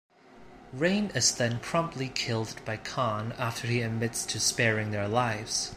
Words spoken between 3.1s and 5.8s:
after he admits to sparing their lives.